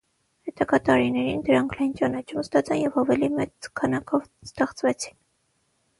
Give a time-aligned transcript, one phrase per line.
[0.49, 5.19] Հետագա տարիներին դրանք լայն ճանաչում ստացան և ավելի մեծ քանակով ստեղծվեցին։